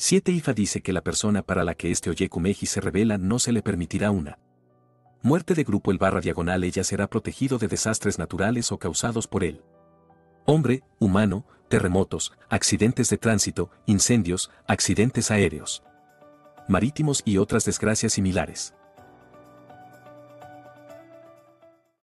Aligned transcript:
7 0.00 0.30
IFA 0.30 0.52
dice 0.52 0.80
que 0.80 0.92
la 0.92 1.02
persona 1.02 1.42
para 1.42 1.64
la 1.64 1.74
que 1.74 1.90
este 1.90 2.08
Oyekumeji 2.08 2.66
se 2.66 2.80
revela 2.80 3.18
no 3.18 3.40
se 3.40 3.50
le 3.50 3.62
permitirá 3.62 4.12
una 4.12 4.38
muerte 5.22 5.54
de 5.54 5.64
grupo 5.64 5.90
el 5.90 5.98
barra 5.98 6.20
diagonal 6.20 6.62
ella 6.62 6.84
será 6.84 7.08
protegido 7.10 7.58
de 7.58 7.66
desastres 7.66 8.16
naturales 8.16 8.70
o 8.70 8.78
causados 8.78 9.26
por 9.26 9.42
él. 9.42 9.60
Hombre, 10.44 10.84
humano, 11.00 11.44
terremotos, 11.68 12.32
accidentes 12.48 13.10
de 13.10 13.18
tránsito, 13.18 13.70
incendios, 13.86 14.52
accidentes 14.68 15.32
aéreos, 15.32 15.82
marítimos 16.68 17.20
y 17.24 17.38
otras 17.38 17.64
desgracias 17.64 18.12
similares. 18.12 18.74